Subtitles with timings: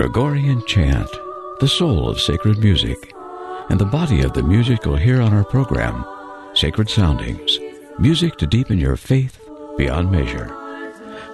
[0.00, 1.10] Gregorian chant,
[1.60, 3.12] the soul of sacred music,
[3.68, 6.06] and the body of the music you'll hear on our program,
[6.54, 7.58] Sacred Soundings,
[7.98, 10.56] music to deepen your faith beyond measure.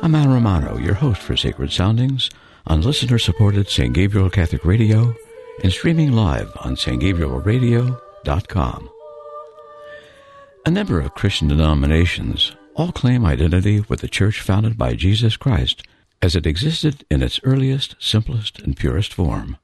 [0.03, 2.29] I'm Al Romano, your host for Sacred Soundings
[2.67, 3.95] on listener-supported St.
[3.95, 5.15] Gabriel Catholic Radio
[5.63, 8.91] and streaming live on stgabrielradio.com.
[10.67, 15.85] A number of Christian denominations all claim identity with the church founded by Jesus Christ
[16.23, 19.57] as it existed in its earliest, simplest, and purest form.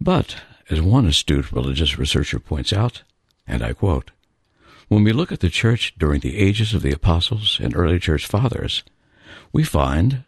[0.00, 0.36] But,
[0.70, 3.02] as one astute religious researcher points out,
[3.46, 4.10] and I quote,
[4.88, 8.26] when we look at the church during the ages of the apostles and early church
[8.26, 8.82] fathers,
[9.52, 10.24] we find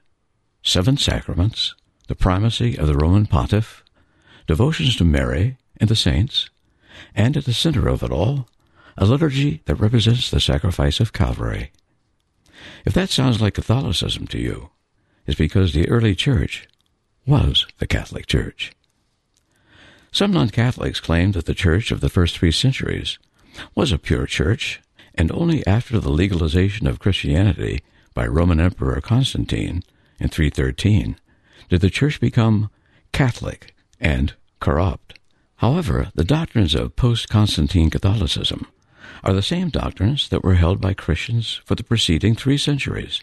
[0.62, 1.74] seven sacraments,
[2.08, 3.82] the primacy of the Roman pontiff,
[4.46, 6.50] devotions to Mary and the saints,
[7.14, 8.48] and at the center of it all,
[8.98, 11.72] a liturgy that represents the sacrifice of Calvary.
[12.84, 14.70] If that sounds like Catholicism to you,
[15.30, 16.66] it's because the early church
[17.24, 18.72] was the Catholic Church.
[20.10, 23.16] Some non-Catholics claim that the church of the first three centuries
[23.76, 24.80] was a pure church,
[25.14, 27.80] and only after the legalization of Christianity
[28.12, 29.84] by Roman Emperor Constantine
[30.18, 31.14] in 313
[31.68, 32.68] did the church become
[33.12, 35.16] Catholic and corrupt.
[35.58, 38.66] However, the doctrines of post-Constantine Catholicism
[39.22, 43.22] are the same doctrines that were held by Christians for the preceding three centuries.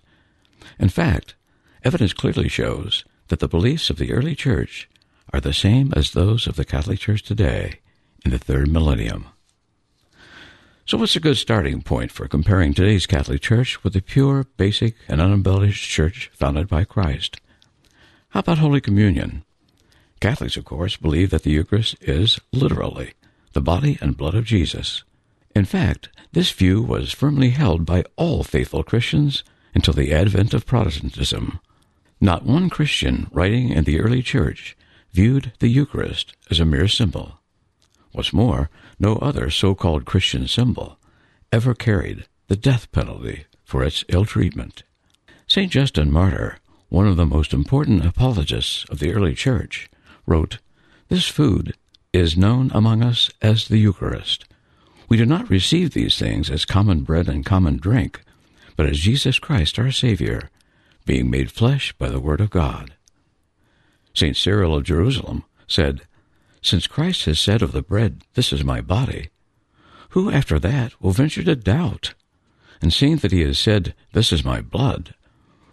[0.80, 1.36] In fact,
[1.83, 4.89] evidence clearly shows that the beliefs of the early church
[5.33, 7.80] are the same as those of the Catholic Church today
[8.23, 9.28] in the third millennium.
[10.86, 14.95] So, what's a good starting point for comparing today's Catholic Church with the pure, basic,
[15.09, 17.42] and unembellished church founded by Christ?
[18.30, 19.44] How about Holy Communion?
[20.22, 23.14] Catholics, of course, believe that the Eucharist is literally
[23.53, 25.03] the body and blood of Jesus.
[25.55, 30.66] In fact, this view was firmly held by all faithful Christians until the advent of
[30.66, 31.59] Protestantism.
[32.19, 34.75] Not one Christian writing in the early church
[35.11, 37.39] viewed the Eucharist as a mere symbol.
[38.11, 40.97] What's more, no other so-called Christian symbol
[41.52, 44.83] ever carried the death penalty for its ill treatment.
[45.47, 45.71] St.
[45.71, 46.58] Justin Martyr,
[46.89, 49.89] one of the most important apologists of the early church,
[50.25, 50.58] wrote,
[51.09, 51.75] This food
[52.13, 54.45] is known among us as the Eucharist.
[55.08, 58.21] We do not receive these things as common bread and common drink,
[58.75, 60.49] but as Jesus Christ our Savior,
[61.07, 62.93] being made flesh by the Word of God.
[64.13, 64.37] St.
[64.37, 66.01] Cyril of Jerusalem said,
[66.61, 69.29] since Christ has said of the bread, This is my body,
[70.09, 72.13] who after that will venture to doubt?
[72.81, 75.15] And seeing that he has said, This is my blood,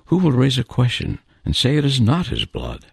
[0.07, 2.87] who will raise a question and say it is not his blood?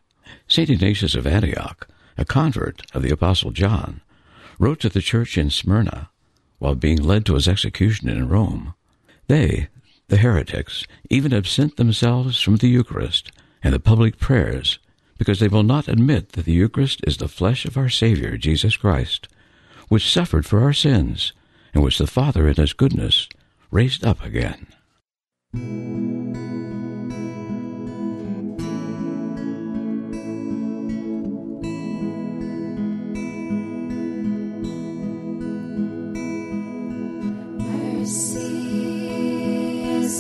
[0.48, 0.70] St.
[0.70, 1.88] Ignatius of Antioch,
[2.18, 4.02] a convert of the Apostle John,
[4.58, 6.10] wrote to the church in Smyrna
[6.58, 8.74] while being led to his execution in Rome.
[9.28, 9.68] They,
[10.12, 13.32] the heretics, even absent themselves from the Eucharist
[13.64, 14.78] and the public prayers
[15.18, 18.76] because they will not admit that the Eucharist is the flesh of our Savior, Jesus
[18.76, 19.30] Christ,
[19.88, 21.32] which suffered for our sins,
[21.74, 23.30] and which the Father in His goodness
[23.72, 24.68] raised up again.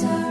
[0.02, 0.31] Flows.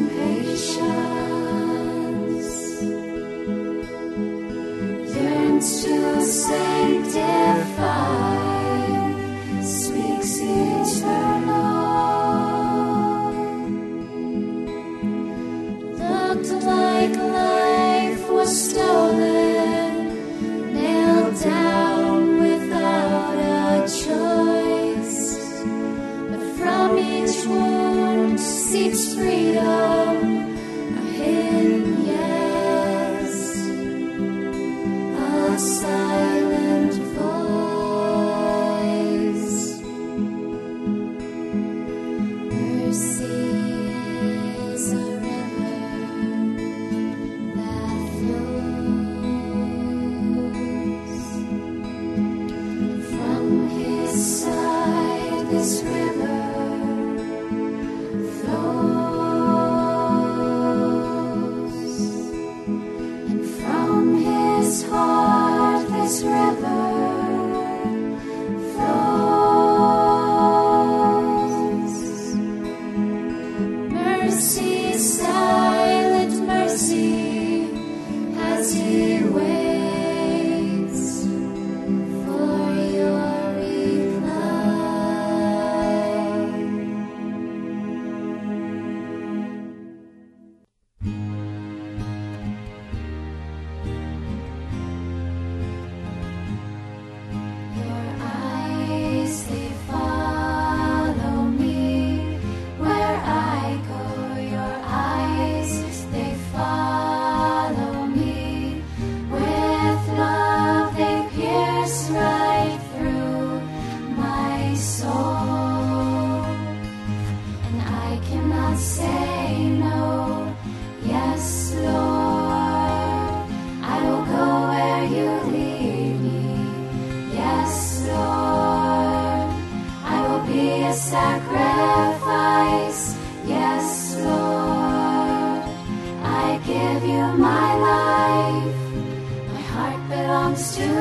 [140.51, 141.00] belongs to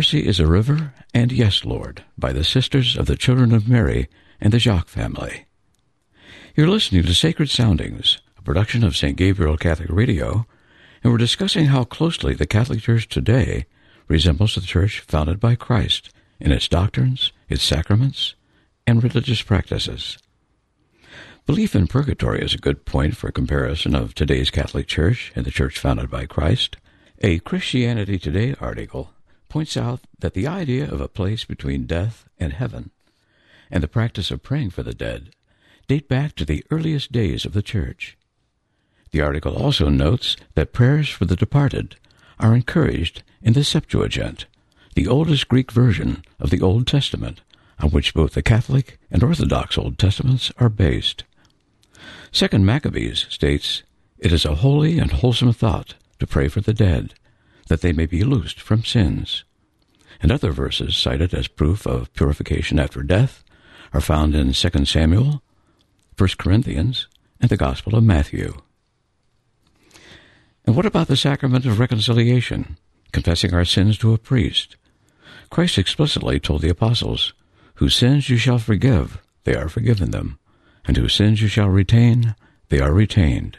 [0.00, 4.08] is a River and Yes, Lord by the Sisters of the Children of Mary
[4.40, 5.44] and the Jacques family.
[6.56, 9.14] You're listening to Sacred Soundings, a production of St.
[9.14, 10.46] Gabriel Catholic Radio,
[11.04, 13.66] and we're discussing how closely the Catholic Church today
[14.08, 16.08] resembles the Church founded by Christ
[16.40, 18.34] in its doctrines, its sacraments,
[18.86, 20.16] and religious practices.
[21.44, 25.50] Belief in purgatory is a good point for comparison of today's Catholic Church and the
[25.50, 26.78] Church founded by Christ.
[27.20, 29.10] A Christianity Today article
[29.50, 32.90] points out that the idea of a place between death and heaven
[33.70, 35.30] and the practice of praying for the dead
[35.90, 38.16] date back to the earliest days of the Church.
[39.10, 41.96] The article also notes that prayers for the departed
[42.38, 44.46] are encouraged in the Septuagint,
[44.94, 47.40] the oldest Greek version of the Old Testament,
[47.80, 51.24] on which both the Catholic and Orthodox Old Testaments are based.
[52.30, 53.82] Second Maccabees states,
[54.20, 57.14] It is a holy and wholesome thought to pray for the dead,
[57.70, 59.44] that they may be loosed from sins.
[60.20, 63.44] And other verses cited as proof of purification after death
[63.92, 65.40] are found in 2 Samuel,
[66.18, 67.06] 1 Corinthians,
[67.40, 68.60] and the Gospel of Matthew.
[70.66, 72.76] And what about the sacrament of reconciliation,
[73.12, 74.74] confessing our sins to a priest?
[75.48, 77.34] Christ explicitly told the apostles,
[77.76, 80.40] Whose sins you shall forgive, they are forgiven them,
[80.86, 82.34] and whose sins you shall retain,
[82.68, 83.58] they are retained.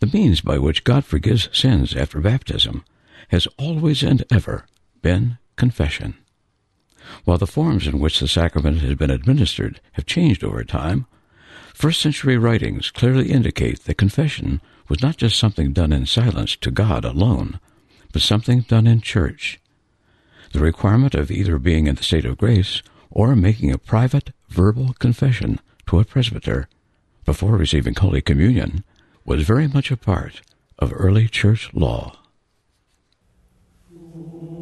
[0.00, 2.84] The means by which God forgives sins after baptism
[3.28, 4.66] has always and ever
[5.02, 6.14] been confession.
[7.24, 11.06] While the forms in which the sacrament has been administered have changed over time,
[11.74, 16.70] first century writings clearly indicate that confession was not just something done in silence to
[16.70, 17.60] God alone,
[18.12, 19.60] but something done in church.
[20.52, 24.94] The requirement of either being in the state of grace or making a private verbal
[24.98, 26.68] confession to a presbyter
[27.24, 28.84] before receiving Holy Communion
[29.24, 30.42] was very much a part
[30.78, 32.16] of early church law.
[34.16, 34.55] Ooh.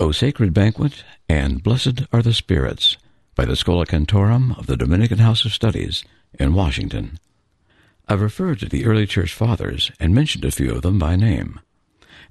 [0.00, 2.96] O Sacred Banquet and Blessed Are the Spirits
[3.36, 6.02] by the Schola Cantorum of the Dominican House of Studies
[6.36, 7.20] in Washington.
[8.08, 11.60] I've referred to the early church fathers and mentioned a few of them by name.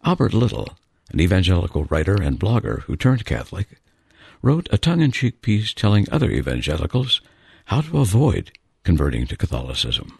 [0.03, 0.77] Albert Little,
[1.13, 3.79] an evangelical writer and blogger who turned Catholic,
[4.41, 7.21] wrote a tongue-in-cheek piece telling other evangelicals
[7.65, 8.51] how to avoid
[8.83, 10.19] converting to Catholicism.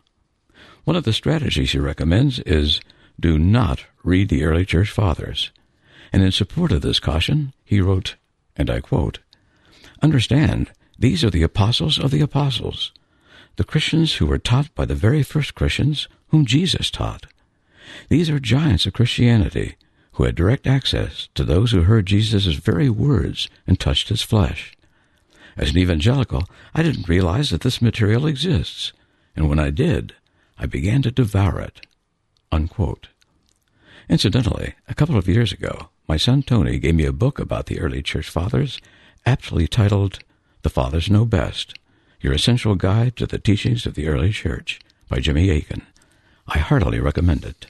[0.86, 2.80] One of the strategies he recommends is
[3.20, 5.52] do not read the early church fathers.
[6.14, 8.16] And in support of this caution, he wrote,
[8.56, 9.20] and I quote,
[10.02, 12.94] Understand, these are the apostles of the apostles,
[13.56, 17.26] the Christians who were taught by the very first Christians whom Jesus taught.
[18.10, 19.76] These are giants of Christianity
[20.14, 24.76] who had direct access to those who heard Jesus' very words and touched his flesh.
[25.58, 28.94] As an evangelical, I didn't realize that this material exists,
[29.36, 30.14] and when I did,
[30.58, 31.86] I began to devour it.
[32.52, 33.08] Unquote.
[34.10, 37.80] Incidentally, a couple of years ago, my son Tony gave me a book about the
[37.80, 38.80] early church fathers,
[39.26, 40.20] aptly titled
[40.62, 41.80] The Fathers Know Best
[42.20, 45.82] Your Essential Guide to the Teachings of the Early Church by Jimmy Akin.
[46.48, 47.68] I heartily recommend it.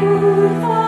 [0.00, 0.87] you.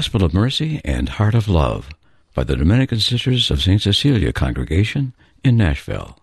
[0.00, 1.90] Gospel of Mercy and Heart of Love
[2.34, 3.82] by the Dominican Sisters of St.
[3.82, 5.12] Cecilia Congregation
[5.44, 6.18] in Nashville.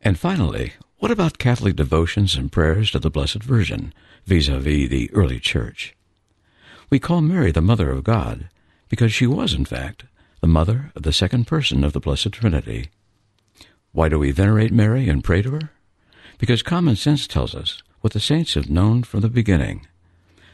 [0.00, 3.92] And finally, what about Catholic devotions and prayers to the Blessed Virgin
[4.24, 5.94] vis-a-vis the early Church?
[6.88, 8.48] We call Mary the Mother of God
[8.88, 10.04] because she was, in fact,
[10.40, 12.88] the mother of the second person of the Blessed Trinity.
[13.92, 15.70] Why do we venerate Mary and pray to her?
[16.38, 19.86] Because common sense tells us what the saints have known from the beginning,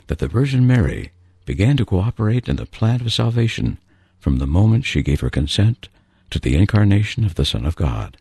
[0.08, 1.12] that the Virgin Mary
[1.44, 3.78] began to cooperate in the plan of salvation
[4.18, 5.88] from the moment she gave her consent
[6.30, 8.16] to the incarnation of the Son of God.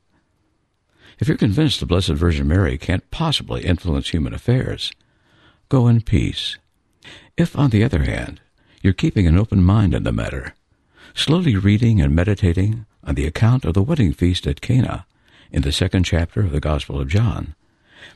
[1.20, 4.92] If you're convinced the Blessed Virgin Mary can't possibly influence human affairs,
[5.70, 6.58] go in peace.
[7.38, 8.42] If, on the other hand,
[8.82, 10.54] you're keeping an open mind in the matter,
[11.14, 15.06] slowly reading and meditating on the account of the wedding feast at Cana
[15.52, 17.56] in the second chapter of the Gospel of John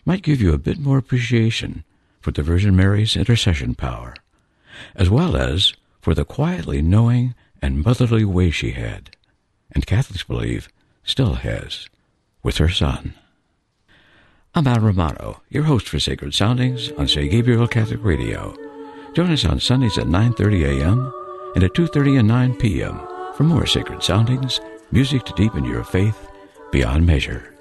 [0.06, 1.84] might give you a bit more appreciation
[2.20, 4.14] for the Virgin Mary's intercession power
[4.96, 9.16] as well as for the quietly knowing and motherly way she had,
[9.72, 10.70] and Catholics believe
[11.04, 11.90] still has,
[12.44, 13.14] with her son.
[14.56, 17.30] I'm Al Romano, your host for Sacred Soundings on St.
[17.30, 18.56] Gabriel Catholic Radio.
[19.14, 21.14] Join us on Sundays at 9.30 a.m.
[21.56, 23.00] and at 2.30 and 9 p.m.
[23.36, 24.60] for more Sacred Soundings,
[24.92, 26.28] music to deepen your faith
[26.72, 27.57] beyond measure.